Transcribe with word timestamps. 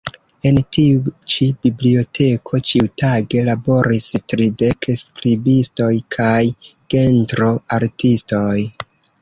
En 0.49 0.55
tiu 0.75 1.01
ĉi 1.33 1.49
biblioteko 1.65 2.61
ĉiutage 2.71 3.43
laboris 3.51 4.07
tridek 4.33 4.89
skribistoj 5.03 5.93
kaj 6.17 6.43
gentro-artistoj. 6.95 8.57